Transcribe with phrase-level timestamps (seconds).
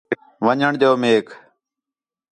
[0.45, 1.27] ون٘ڄݨ ݙیؤ میک